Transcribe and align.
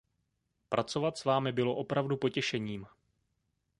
Pracovat 0.69 1.17
s 1.17 1.25
vámi 1.25 1.51
bylo 1.51 1.75
opravdu 1.75 2.17
potěšením. 2.17 2.87